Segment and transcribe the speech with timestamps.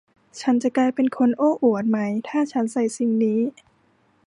[0.41, 3.41] ฉันจะกลายเป็นคนโอ้อวดมั้ยถ้าฉันใส่สิ่งนี้